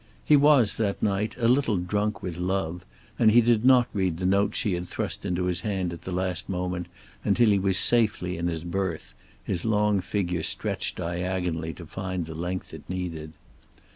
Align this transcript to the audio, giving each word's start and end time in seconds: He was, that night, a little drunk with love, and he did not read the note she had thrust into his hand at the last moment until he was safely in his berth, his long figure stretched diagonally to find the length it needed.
He 0.25 0.35
was, 0.35 0.77
that 0.77 1.03
night, 1.03 1.35
a 1.37 1.47
little 1.47 1.77
drunk 1.77 2.23
with 2.23 2.39
love, 2.39 2.83
and 3.19 3.29
he 3.29 3.39
did 3.39 3.63
not 3.63 3.87
read 3.93 4.17
the 4.17 4.25
note 4.25 4.55
she 4.55 4.73
had 4.73 4.87
thrust 4.87 5.25
into 5.25 5.43
his 5.43 5.61
hand 5.61 5.93
at 5.93 6.01
the 6.01 6.11
last 6.11 6.49
moment 6.49 6.87
until 7.23 7.49
he 7.49 7.59
was 7.59 7.77
safely 7.77 8.35
in 8.35 8.47
his 8.47 8.63
berth, 8.63 9.13
his 9.43 9.63
long 9.63 9.99
figure 10.01 10.41
stretched 10.41 10.95
diagonally 10.95 11.71
to 11.73 11.85
find 11.85 12.25
the 12.25 12.33
length 12.33 12.73
it 12.73 12.81
needed. 12.89 13.33